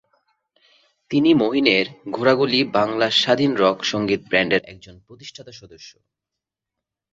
[1.11, 5.91] তিনি মহীনের ঘোড়াগুলি বাংলা স্বাধীন রক সঙ্গীত ব্যান্ডের একজন প্রতিষ্ঠাতা সদস্য।